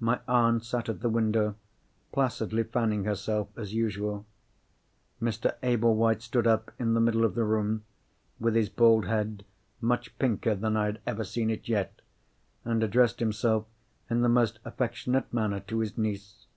[0.00, 1.54] My aunt sat at the window;
[2.10, 4.26] placidly fanning herself as usual.
[5.22, 5.54] Mr.
[5.62, 7.84] Ablewhite stood up in the middle of the room,
[8.40, 9.44] with his bald head
[9.80, 12.02] much pinker than I had ever seen it yet,
[12.64, 13.66] and addressed himself
[14.10, 16.48] in the most affectionate manner to his niece.